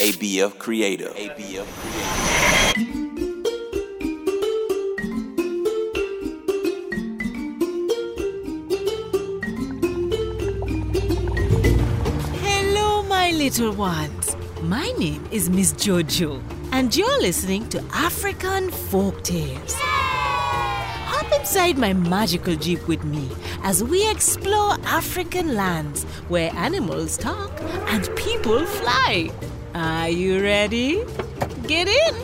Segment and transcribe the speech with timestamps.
[0.00, 1.14] ABF Creative.
[1.16, 2.84] ABF Creative.
[12.42, 14.36] Hello, my little ones.
[14.62, 19.74] My name is Miss Jojo, and you're listening to African Folk Tales.
[21.24, 23.30] Hop inside my magical jeep with me
[23.62, 27.50] as we explore African lands where animals talk
[27.88, 29.30] and people fly.
[29.74, 31.02] Are you ready?
[31.66, 32.14] Get in!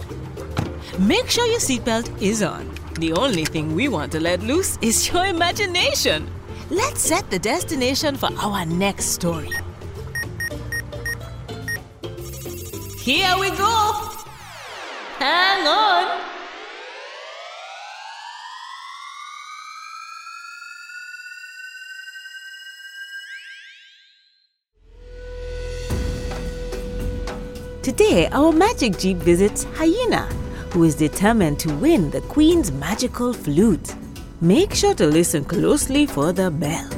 [0.99, 2.71] Make sure your seatbelt is on.
[2.99, 6.29] The only thing we want to let loose is your imagination.
[6.69, 9.53] Let's set the destination for our next story.
[12.99, 14.13] Here we go!
[15.19, 16.40] Hang on!
[27.91, 30.23] Today, our magic jeep visits Hyena,
[30.71, 33.97] who is determined to win the Queen's magical flute.
[34.41, 36.89] Make sure to listen closely for the bell.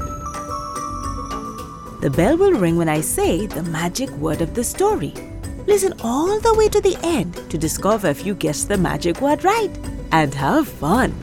[2.03, 5.15] The bell will ring when I say the magic word of the story.
[5.67, 9.45] Listen all the way to the end to discover if you guessed the magic word
[9.45, 9.75] right.
[10.13, 11.15] And have fun!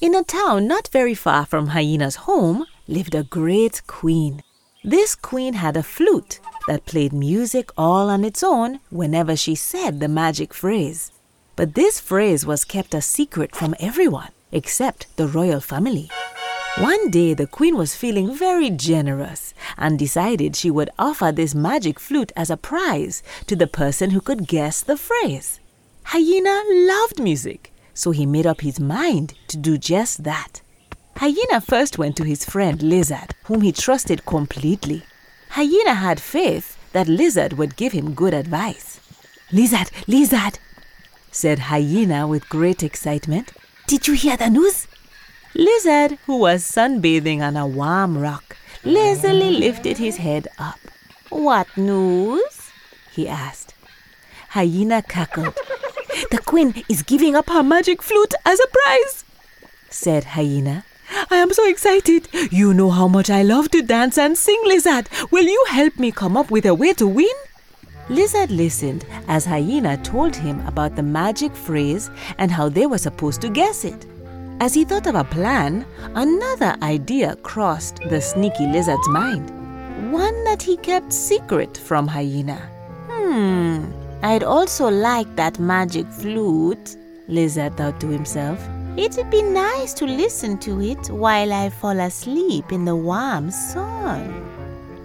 [0.00, 4.42] In a town not very far from Hyena's home lived a great queen.
[4.82, 10.00] This queen had a flute that played music all on its own whenever she said
[10.00, 11.12] the magic phrase.
[11.54, 16.10] But this phrase was kept a secret from everyone except the royal family.
[16.78, 22.00] One day, the queen was feeling very generous and decided she would offer this magic
[22.00, 25.60] flute as a prize to the person who could guess the phrase.
[26.04, 30.62] Hyena loved music, so he made up his mind to do just that.
[31.20, 35.02] Hyena first went to his friend Lizard, whom he trusted completely.
[35.50, 39.00] Hyena had faith that Lizard would give him good advice.
[39.52, 40.58] Lizard, Lizard,
[41.30, 43.52] said Hyena with great excitement.
[43.86, 44.88] Did you hear the news?
[45.54, 50.78] Lizard, who was sunbathing on a warm rock, lazily lifted his head up.
[51.28, 52.70] What news?
[53.12, 53.74] he asked.
[54.48, 55.54] Hyena cackled.
[56.30, 59.24] The queen is giving up her magic flute as a prize,
[59.90, 60.86] said Hyena.
[61.30, 62.28] I am so excited.
[62.50, 65.08] You know how much I love to dance and sing, Lizard.
[65.30, 67.34] Will you help me come up with a way to win?
[68.08, 73.40] Lizard listened as Hyena told him about the magic phrase and how they were supposed
[73.42, 74.06] to guess it.
[74.60, 79.48] As he thought of a plan, another idea crossed the sneaky lizard's mind.
[80.12, 82.58] One that he kept secret from Hyena.
[83.08, 83.84] Hmm,
[84.22, 86.96] I'd also like that magic flute,
[87.28, 88.60] Lizard thought to himself.
[88.96, 94.46] It'd be nice to listen to it while I fall asleep in the warm sun.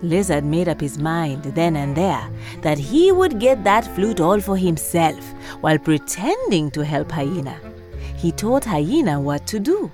[0.01, 2.27] Lizard made up his mind then and there
[2.61, 5.23] that he would get that flute all for himself
[5.61, 7.57] while pretending to help Hyena.
[8.17, 9.91] He told Hyena what to do.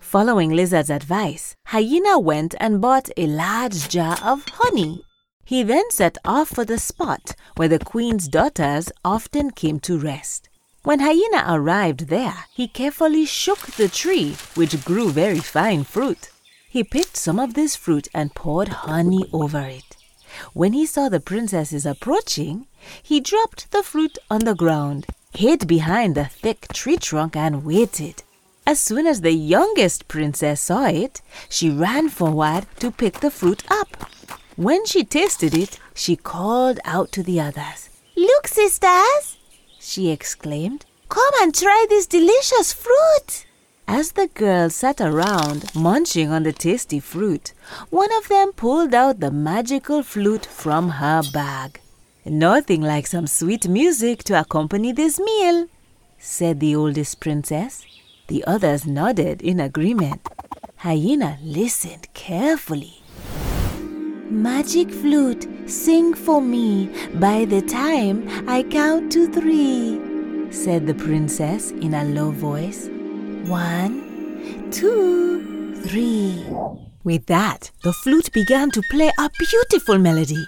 [0.00, 5.02] Following Lizard's advice, Hyena went and bought a large jar of honey.
[5.44, 10.49] He then set off for the spot where the queen's daughters often came to rest.
[10.82, 16.30] When Hyena arrived there, he carefully shook the tree, which grew very fine fruit.
[16.70, 19.96] He picked some of this fruit and poured honey over it.
[20.54, 22.66] When he saw the princesses approaching,
[23.02, 28.22] he dropped the fruit on the ground, hid behind the thick tree trunk, and waited.
[28.66, 31.20] As soon as the youngest princess saw it,
[31.50, 34.08] she ran forward to pick the fruit up.
[34.56, 37.90] When she tasted it, she called out to the others.
[38.16, 39.36] Look, sisters,
[39.80, 40.84] she exclaimed.
[41.08, 43.46] Come and try this delicious fruit.
[43.88, 47.52] As the girls sat around munching on the tasty fruit,
[47.88, 51.80] one of them pulled out the magical flute from her bag.
[52.24, 55.66] Nothing like some sweet music to accompany this meal,
[56.18, 57.84] said the oldest princess.
[58.28, 60.20] The others nodded in agreement.
[60.76, 63.02] Hyena listened carefully.
[64.30, 70.00] Magic flute, sing for me by the time I count to three,
[70.50, 72.88] said the princess in a low voice.
[73.46, 76.44] One, two, three.
[77.04, 80.44] With that, the flute began to play a beautiful melody.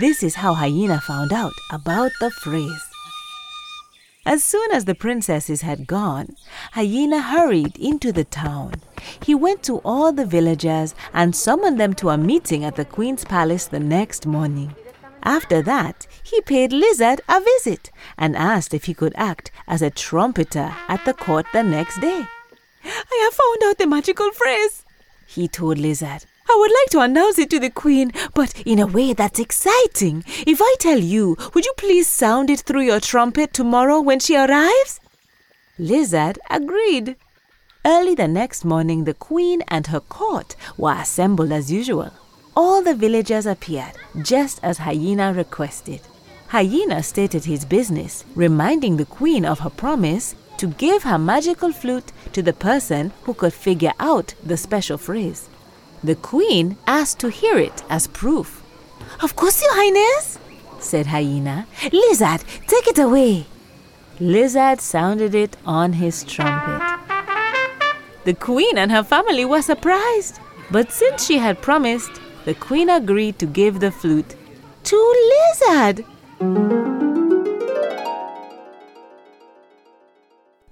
[0.00, 2.85] This is how Hyena found out about the phrase.
[4.26, 6.34] As soon as the princesses had gone,
[6.72, 8.74] Hyena hurried into the town.
[9.22, 13.24] He went to all the villagers and summoned them to a meeting at the queen's
[13.24, 14.74] palace the next morning.
[15.22, 19.90] After that, he paid Lizard a visit and asked if he could act as a
[19.90, 22.26] trumpeter at the court the next day.
[22.84, 24.84] I have found out the magical phrase,
[25.24, 26.24] he told Lizard.
[26.48, 30.24] I would like to announce it to the Queen, but in a way that's exciting.
[30.46, 34.36] If I tell you, would you please sound it through your trumpet tomorrow when she
[34.36, 35.00] arrives?
[35.78, 37.16] Lizard agreed.
[37.84, 42.10] Early the next morning, the Queen and her court were assembled as usual.
[42.56, 43.92] All the villagers appeared,
[44.22, 46.00] just as Hyena requested.
[46.48, 52.12] Hyena stated his business, reminding the Queen of her promise to give her magical flute
[52.32, 55.48] to the person who could figure out the special phrase.
[56.06, 58.62] The queen asked to hear it as proof.
[59.24, 60.38] Of course, Your Highness,
[60.78, 61.66] said Hyena.
[61.90, 63.46] Lizard, take it away.
[64.20, 66.80] Lizard sounded it on his trumpet.
[68.22, 70.38] The queen and her family were surprised,
[70.70, 74.36] but since she had promised, the queen agreed to give the flute
[74.84, 74.96] to
[75.32, 76.04] Lizard.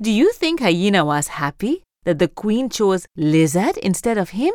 [0.01, 4.55] Do you think Hyena was happy that the queen chose Lizard instead of him?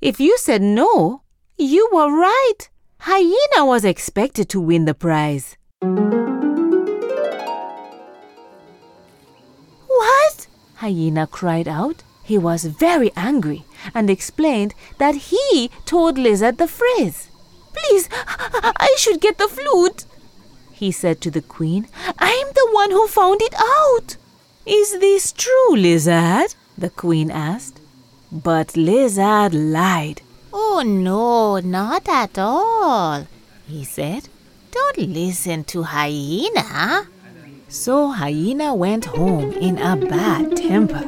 [0.00, 1.22] If you said no,
[1.56, 2.68] you were right.
[3.00, 5.56] Hyena was expected to win the prize.
[9.88, 10.46] What?
[10.76, 12.04] Hyena cried out.
[12.22, 17.28] He was very angry and explained that he told Lizard the phrase.
[17.72, 20.04] Please, I should get the flute,
[20.70, 21.88] he said to the queen.
[22.20, 24.16] I'm the one who found it out.
[24.64, 26.54] Is this true, Lizard?
[26.76, 27.80] the queen asked.
[28.30, 30.22] But Lizard lied.
[30.52, 33.26] Oh, no, not at all,
[33.66, 34.28] he said.
[34.70, 37.08] Don't listen to Hyena.
[37.68, 41.04] So Hyena went home in a bad temper.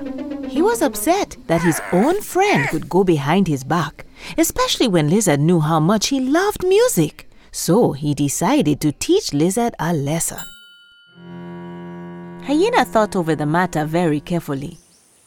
[0.49, 4.05] He was upset that his own friend could go behind his back,
[4.37, 7.31] especially when Lizard knew how much he loved music.
[7.52, 10.40] So he decided to teach Lizard a lesson.
[12.44, 14.78] Hyena thought over the matter very carefully.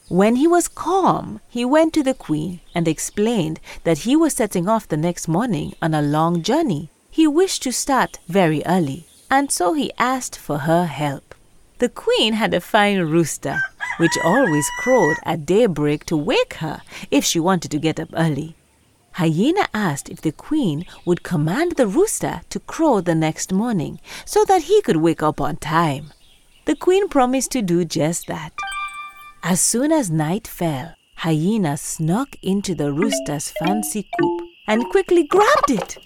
[0.10, 4.68] When he was calm, he went to the queen and explained that he was setting
[4.68, 6.90] off the next morning on a long journey.
[7.10, 11.34] He wished to start very early, and so he asked for her help.
[11.80, 13.62] The queen had a fine rooster,
[13.98, 18.56] which always crowed at daybreak to wake her if she wanted to get up early.
[19.14, 24.44] Hyena asked if the queen would command the rooster to crow the next morning so
[24.46, 26.12] that he could wake up on time.
[26.66, 28.54] The queen promised to do just that.
[29.46, 35.70] As soon as night fell, Hyena snuck into the rooster's fancy coop and quickly grabbed
[35.70, 35.98] it.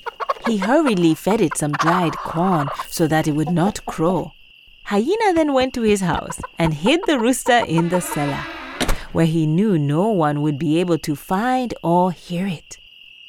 [0.48, 4.32] He hurriedly fed it some dried corn so that it would not crow.
[4.86, 8.44] Hyena then went to his house and hid the rooster in the cellar,
[9.12, 12.80] where he knew no one would be able to find or hear it.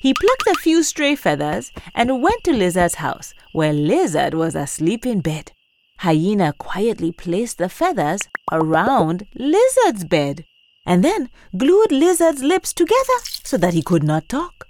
[0.01, 5.05] He plucked a few stray feathers and went to Lizard's house, where Lizard was asleep
[5.05, 5.53] in bed.
[5.99, 8.23] Hyena quietly placed the feathers
[8.53, 10.45] around Lizard's bed
[10.87, 14.65] and then glued Lizard's lips together so that he could not talk.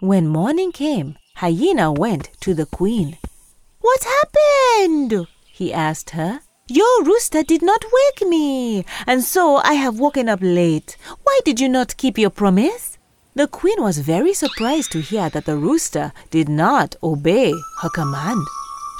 [0.00, 3.16] When morning came, Hyena went to the queen.
[3.80, 5.26] What happened?
[5.52, 6.40] he asked her.
[6.68, 10.96] Your rooster did not wake me, and so I have woken up late.
[11.22, 12.98] Why did you not keep your promise?
[13.34, 18.46] The queen was very surprised to hear that the rooster did not obey her command.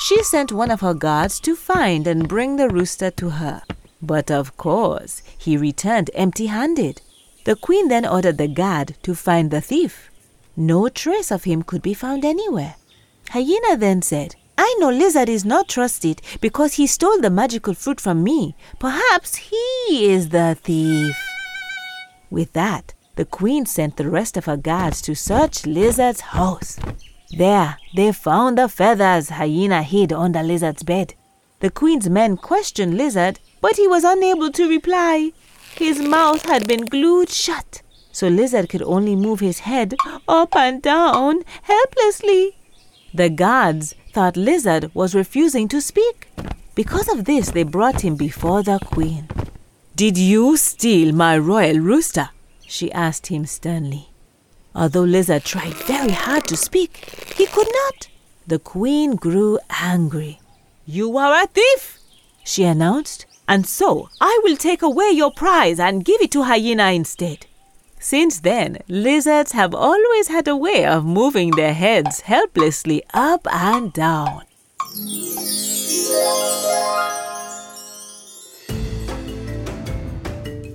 [0.05, 3.63] She sent one of her guards to find and bring the rooster to her.
[4.03, 7.01] But of course, he returned empty handed.
[7.45, 10.11] The queen then ordered the guard to find the thief.
[10.57, 12.75] No trace of him could be found anywhere.
[13.31, 18.01] Hyena then said, I know Lizard is not trusted because he stole the magical fruit
[18.01, 18.57] from me.
[18.81, 21.17] Perhaps he is the thief.
[22.29, 26.81] With that, the queen sent the rest of her guards to search Lizard's house.
[27.33, 31.15] There, they found the feathers Hyena hid under Lizard's bed.
[31.61, 35.33] The queen's men questioned Lizard, but he was unable to reply.
[35.77, 37.81] His mouth had been glued shut,
[38.13, 39.95] so Lizard could only move his head
[40.29, 42.59] up and down helplessly.
[43.15, 46.29] The guards thought Lizard was refusing to speak.
[46.75, 49.29] Because of this, they brought him before the queen.
[49.97, 52.31] Did you steal my royal rooster?
[52.67, 54.12] she asked him sternly.
[54.75, 56.97] Although Lizard tried very hard to speak,
[57.37, 58.09] he could not.
[58.47, 60.41] The queen grew angry.
[60.87, 61.99] You are a thief,
[62.45, 66.93] she announced, and so I will take away your prize and give it to Hyena
[66.93, 67.47] instead.
[68.01, 73.93] Since then, lizards have always had a way of moving their heads helplessly up and
[73.93, 74.43] down.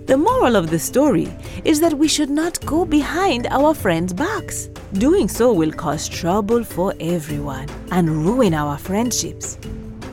[0.08, 1.28] The moral of the story
[1.66, 4.70] is that we should not go behind our friends' backs.
[4.94, 9.58] Doing so will cause trouble for everyone and ruin our friendships.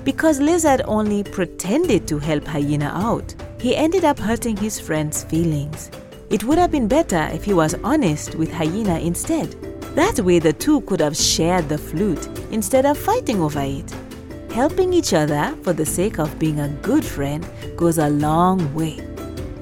[0.03, 5.93] Because Lizard only pretended to help Hyena out, he ended up hurting his friend's feelings.
[6.29, 9.53] It would have been better if he was honest with Hyena instead.
[9.95, 13.95] That way, the two could have shared the flute instead of fighting over it.
[14.51, 17.47] Helping each other for the sake of being a good friend
[17.77, 19.14] goes a long way.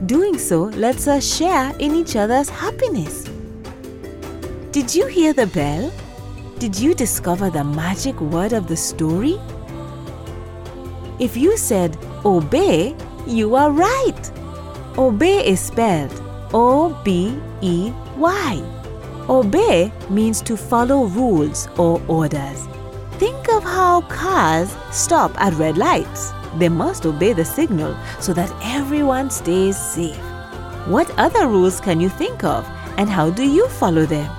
[0.07, 3.23] Doing so lets us share in each other's happiness.
[4.73, 5.93] Did you hear the bell?
[6.59, 9.39] Did you discover the magic word of the story?
[11.21, 12.97] If you said obey,
[13.29, 14.33] you are right.
[14.99, 16.13] Obey is spelled
[16.53, 18.63] O B E Y.
[19.29, 22.67] Obey means to follow rules or orders.
[23.19, 26.33] Think of how cars stop at red lights.
[26.59, 30.17] They must obey the signal so that everyone stays safe.
[30.87, 34.31] What other rules can you think of and how do you follow them?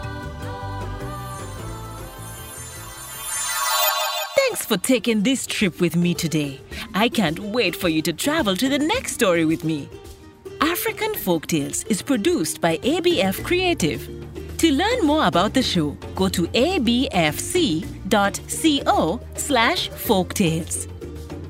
[4.35, 6.59] Thanks for taking this trip with me today.
[6.93, 9.89] I can't wait for you to travel to the next story with me.
[10.61, 14.07] African Folktales is produced by ABF Creative.
[14.57, 17.09] To learn more about the show, go to abfc.co
[19.35, 20.92] slash folktales.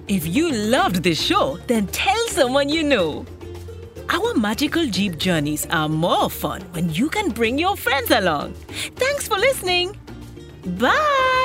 [0.08, 3.26] If you loved this show, then tell someone you know.
[4.10, 8.54] Our magical Jeep journeys are more fun when you can bring your friends along.
[8.96, 9.96] Thanks for listening.
[10.78, 11.43] Bye!